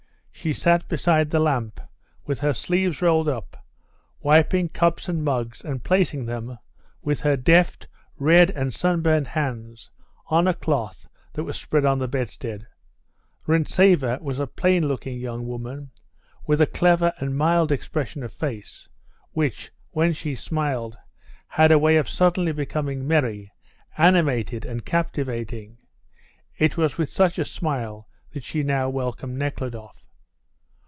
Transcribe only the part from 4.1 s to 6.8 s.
wiping cups and mugs, and placing them,